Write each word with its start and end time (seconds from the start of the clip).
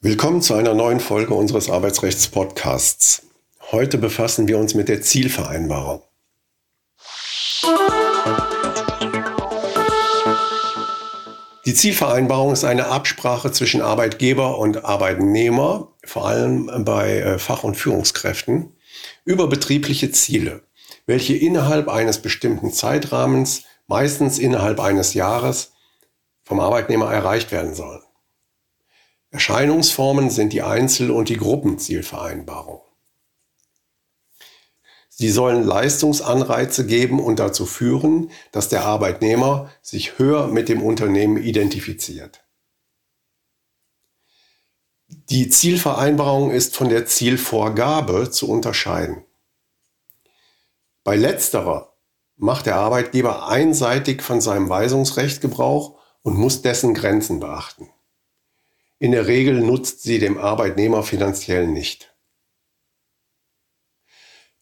Willkommen 0.00 0.42
zu 0.42 0.54
einer 0.54 0.74
neuen 0.74 1.00
Folge 1.00 1.34
unseres 1.34 1.68
Arbeitsrechts-Podcasts. 1.68 3.26
Heute 3.72 3.98
befassen 3.98 4.46
wir 4.46 4.56
uns 4.56 4.74
mit 4.74 4.88
der 4.88 5.02
Zielvereinbarung. 5.02 6.04
Die 11.66 11.74
Zielvereinbarung 11.74 12.52
ist 12.52 12.62
eine 12.62 12.86
Absprache 12.86 13.50
zwischen 13.50 13.82
Arbeitgeber 13.82 14.58
und 14.58 14.84
Arbeitnehmer, 14.84 15.92
vor 16.04 16.28
allem 16.28 16.70
bei 16.84 17.18
äh, 17.18 17.38
Fach- 17.40 17.64
und 17.64 17.74
Führungskräften, 17.74 18.76
über 19.24 19.48
betriebliche 19.48 20.12
Ziele, 20.12 20.62
welche 21.06 21.34
innerhalb 21.34 21.88
eines 21.88 22.22
bestimmten 22.22 22.72
Zeitrahmens, 22.72 23.64
meistens 23.88 24.38
innerhalb 24.38 24.78
eines 24.78 25.14
Jahres, 25.14 25.72
vom 26.44 26.60
Arbeitnehmer 26.60 27.12
erreicht 27.12 27.50
werden 27.50 27.74
sollen. 27.74 28.02
Erscheinungsformen 29.30 30.30
sind 30.30 30.52
die 30.52 30.62
Einzel- 30.62 31.10
und 31.10 31.28
die 31.28 31.36
Gruppenzielvereinbarung. 31.36 32.80
Sie 35.10 35.30
sollen 35.30 35.64
Leistungsanreize 35.64 36.86
geben 36.86 37.20
und 37.20 37.38
dazu 37.38 37.66
führen, 37.66 38.30
dass 38.52 38.68
der 38.68 38.84
Arbeitnehmer 38.84 39.70
sich 39.82 40.18
höher 40.18 40.46
mit 40.46 40.68
dem 40.68 40.82
Unternehmen 40.82 41.36
identifiziert. 41.36 42.44
Die 45.08 45.48
Zielvereinbarung 45.48 46.50
ist 46.50 46.76
von 46.76 46.88
der 46.88 47.04
Zielvorgabe 47.04 48.30
zu 48.30 48.48
unterscheiden. 48.48 49.24
Bei 51.02 51.16
letzterer 51.16 51.94
macht 52.36 52.66
der 52.66 52.76
Arbeitgeber 52.76 53.48
einseitig 53.48 54.22
von 54.22 54.40
seinem 54.40 54.68
Weisungsrecht 54.68 55.40
Gebrauch 55.40 55.98
und 56.22 56.38
muss 56.38 56.62
dessen 56.62 56.94
Grenzen 56.94 57.40
beachten. 57.40 57.90
In 58.98 59.12
der 59.12 59.26
Regel 59.26 59.60
nutzt 59.60 60.02
sie 60.02 60.18
dem 60.18 60.38
Arbeitnehmer 60.38 61.02
finanziell 61.02 61.66
nicht. 61.68 62.14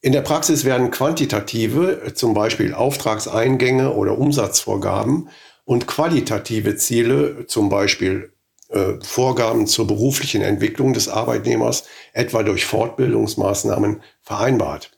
In 0.02 0.12
der 0.12 0.20
Praxis 0.20 0.64
werden 0.64 0.90
quantitative, 0.90 2.12
zum 2.14 2.34
Beispiel 2.34 2.74
Auftragseingänge 2.74 3.94
oder 3.94 4.18
Umsatzvorgaben, 4.18 5.30
und 5.64 5.86
qualitative 5.86 6.76
Ziele, 6.76 7.46
zum 7.46 7.68
Beispiel 7.68 8.32
äh, 8.68 8.94
Vorgaben 9.02 9.66
zur 9.66 9.86
beruflichen 9.86 10.42
Entwicklung 10.42 10.92
des 10.92 11.08
Arbeitnehmers, 11.08 11.84
etwa 12.12 12.42
durch 12.42 12.66
Fortbildungsmaßnahmen, 12.66 14.02
vereinbart. 14.22 14.92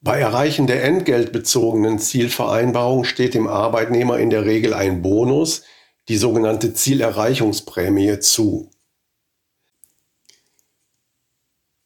Bei 0.00 0.20
Erreichen 0.20 0.66
der 0.66 0.84
entgeltbezogenen 0.84 1.98
Zielvereinbarung 1.98 3.04
steht 3.04 3.34
dem 3.34 3.48
Arbeitnehmer 3.48 4.18
in 4.18 4.30
der 4.30 4.44
Regel 4.44 4.74
ein 4.74 5.02
Bonus, 5.02 5.62
die 6.08 6.16
sogenannte 6.16 6.74
Zielerreichungsprämie 6.74 8.18
zu. 8.20 8.70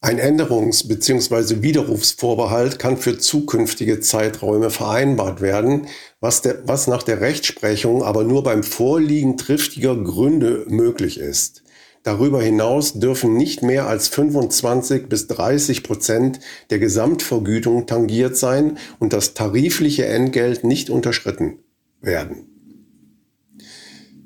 Ein 0.00 0.18
Änderungs- 0.18 0.88
bzw. 0.88 1.62
Widerrufsvorbehalt 1.62 2.80
kann 2.80 2.96
für 2.96 3.18
zukünftige 3.18 4.00
Zeiträume 4.00 4.70
vereinbart 4.70 5.40
werden, 5.40 5.86
was, 6.18 6.42
der, 6.42 6.66
was 6.66 6.88
nach 6.88 7.04
der 7.04 7.20
Rechtsprechung 7.20 8.02
aber 8.02 8.24
nur 8.24 8.42
beim 8.42 8.64
Vorliegen 8.64 9.36
triftiger 9.36 9.96
Gründe 9.96 10.66
möglich 10.68 11.18
ist. 11.18 11.62
Darüber 12.02 12.42
hinaus 12.42 12.94
dürfen 12.94 13.36
nicht 13.36 13.62
mehr 13.62 13.86
als 13.86 14.08
25 14.08 15.08
bis 15.08 15.28
30 15.28 15.84
Prozent 15.84 16.40
der 16.70 16.80
Gesamtvergütung 16.80 17.86
tangiert 17.86 18.36
sein 18.36 18.78
und 18.98 19.12
das 19.12 19.34
tarifliche 19.34 20.06
Entgelt 20.06 20.64
nicht 20.64 20.90
unterschritten 20.90 21.60
werden. 22.00 22.51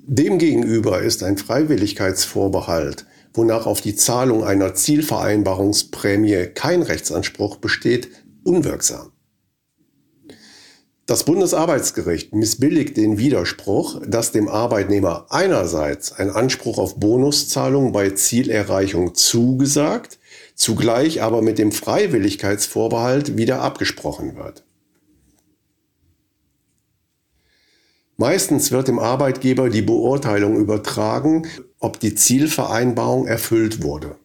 Demgegenüber 0.08 1.02
ist 1.02 1.24
ein 1.24 1.36
Freiwilligkeitsvorbehalt, 1.36 3.06
wonach 3.34 3.66
auf 3.66 3.80
die 3.80 3.96
Zahlung 3.96 4.44
einer 4.44 4.72
Zielvereinbarungsprämie 4.72 6.46
kein 6.54 6.82
Rechtsanspruch 6.82 7.56
besteht, 7.56 8.10
unwirksam. 8.44 9.10
Das 11.06 11.24
Bundesarbeitsgericht 11.24 12.32
missbilligt 12.32 12.96
den 12.96 13.18
Widerspruch, 13.18 14.00
dass 14.06 14.30
dem 14.30 14.46
Arbeitnehmer 14.46 15.26
einerseits 15.30 16.12
ein 16.12 16.30
Anspruch 16.30 16.78
auf 16.78 17.00
Bonuszahlung 17.00 17.90
bei 17.90 18.10
Zielerreichung 18.10 19.16
zugesagt, 19.16 20.20
zugleich 20.54 21.20
aber 21.20 21.42
mit 21.42 21.58
dem 21.58 21.72
Freiwilligkeitsvorbehalt 21.72 23.36
wieder 23.36 23.60
abgesprochen 23.60 24.36
wird. 24.36 24.62
Meistens 28.16 28.72
wird 28.72 28.88
dem 28.88 28.98
Arbeitgeber 28.98 29.68
die 29.68 29.82
Beurteilung 29.82 30.56
übertragen, 30.56 31.46
ob 31.78 32.00
die 32.00 32.14
Zielvereinbarung 32.14 33.26
erfüllt 33.26 33.82
wurde. 33.82 34.16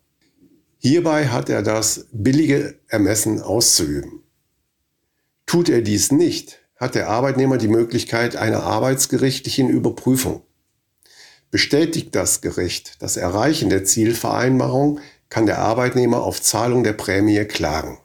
Hierbei 0.78 1.28
hat 1.28 1.50
er 1.50 1.62
das 1.62 2.08
billige 2.12 2.80
Ermessen 2.88 3.42
auszuüben. 3.42 4.24
Tut 5.46 5.68
er 5.68 5.82
dies 5.82 6.12
nicht, 6.12 6.60
hat 6.78 6.96
der 6.96 7.10
Arbeitnehmer 7.10 7.58
die 7.58 7.68
Möglichkeit 7.68 8.36
einer 8.38 8.64
arbeitsgerichtlichen 8.64 9.70
Überprüfung. 9.70 10.42
Bestätigt 11.52 12.16
das 12.16 12.40
Gericht 12.40 13.02
das 13.02 13.18
Erreichen 13.18 13.70
der 13.70 13.84
Zielvereinbarung, 13.84 15.02
kann 15.30 15.46
der 15.46 15.60
Arbeitnehmer 15.60 16.24
auf 16.24 16.42
Zahlung 16.42 16.84
der 16.84 16.94
Prämie 16.94 17.44
klagen. 17.46 17.98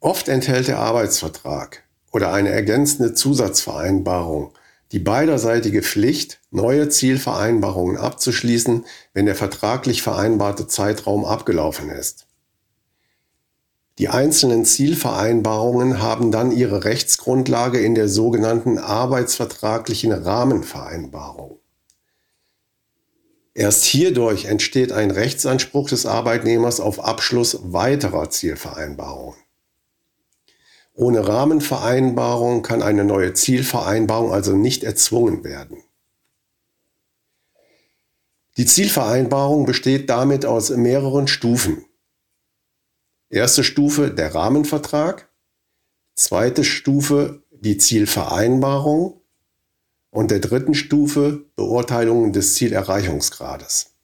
Oft 0.00 0.28
enthält 0.28 0.68
der 0.68 0.78
Arbeitsvertrag 0.78 1.82
oder 2.12 2.32
eine 2.32 2.50
ergänzende 2.50 3.14
Zusatzvereinbarung 3.14 4.52
die 4.92 4.98
beiderseitige 4.98 5.82
Pflicht, 5.82 6.40
neue 6.50 6.88
Zielvereinbarungen 6.88 7.96
abzuschließen, 7.96 8.84
wenn 9.14 9.26
der 9.26 9.34
vertraglich 9.34 10.02
vereinbarte 10.02 10.66
Zeitraum 10.66 11.24
abgelaufen 11.24 11.90
ist. 11.90 12.26
Die 13.98 14.08
einzelnen 14.08 14.64
Zielvereinbarungen 14.64 16.02
haben 16.02 16.30
dann 16.30 16.52
ihre 16.52 16.84
Rechtsgrundlage 16.84 17.80
in 17.80 17.94
der 17.94 18.08
sogenannten 18.08 18.78
arbeitsvertraglichen 18.78 20.12
Rahmenvereinbarung. 20.12 21.60
Erst 23.54 23.84
hierdurch 23.84 24.44
entsteht 24.44 24.92
ein 24.92 25.10
Rechtsanspruch 25.10 25.88
des 25.88 26.04
Arbeitnehmers 26.04 26.78
auf 26.78 27.02
Abschluss 27.02 27.58
weiterer 27.62 28.28
Zielvereinbarungen. 28.28 29.38
Ohne 30.98 31.28
Rahmenvereinbarung 31.28 32.62
kann 32.62 32.82
eine 32.82 33.04
neue 33.04 33.34
Zielvereinbarung 33.34 34.32
also 34.32 34.56
nicht 34.56 34.82
erzwungen 34.82 35.44
werden. 35.44 35.82
Die 38.56 38.64
Zielvereinbarung 38.64 39.66
besteht 39.66 40.08
damit 40.08 40.46
aus 40.46 40.70
mehreren 40.70 41.28
Stufen. 41.28 41.84
Erste 43.28 43.62
Stufe 43.62 44.10
der 44.10 44.34
Rahmenvertrag, 44.34 45.28
zweite 46.14 46.64
Stufe 46.64 47.42
die 47.50 47.76
Zielvereinbarung 47.76 49.20
und 50.10 50.30
der 50.30 50.38
dritten 50.38 50.72
Stufe 50.72 51.44
Beurteilung 51.56 52.32
des 52.32 52.54
Zielerreichungsgrades. 52.54 53.95